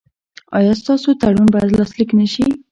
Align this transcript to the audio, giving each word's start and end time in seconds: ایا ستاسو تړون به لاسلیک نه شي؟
ایا 0.57 0.73
ستاسو 0.81 1.09
تړون 1.21 1.47
به 1.53 1.59
لاسلیک 1.77 2.09
نه 2.19 2.27
شي؟ 2.33 2.45